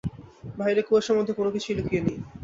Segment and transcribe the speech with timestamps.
[0.57, 2.17] বাহিরে কুয়াশার মধ্যে কোনো কিছুই লুকিয়ে নেই!